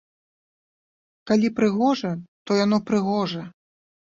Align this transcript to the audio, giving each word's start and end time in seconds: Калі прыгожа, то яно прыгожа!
Калі 1.31 1.47
прыгожа, 1.61 2.11
то 2.49 2.61
яно 2.65 2.77
прыгожа! 2.89 3.41